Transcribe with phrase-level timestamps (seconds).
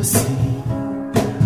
[0.00, 0.62] assim,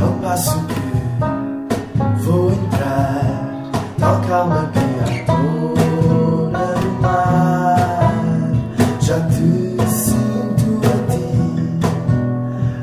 [0.00, 8.52] ao passo que vou entrar, tal calma que a dor do mar.
[9.00, 11.26] Já te sinto a ti,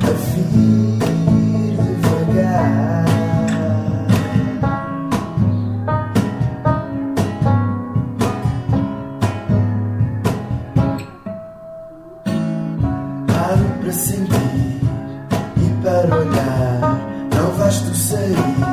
[0.02, 0.98] a vir
[1.76, 3.06] devagar.
[13.26, 14.80] Para sentir
[16.06, 16.98] olhar,
[17.34, 18.69] não vais tu sair.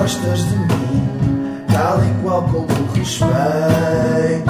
[0.00, 4.49] costas de mim, tal e qual como respeito.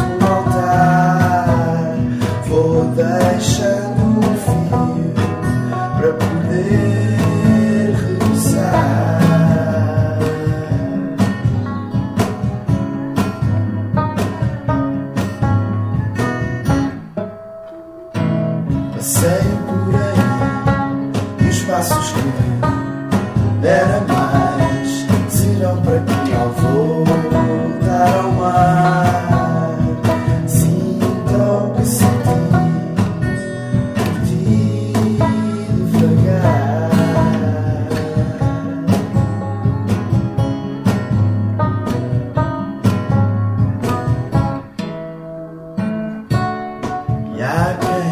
[47.78, 48.09] I.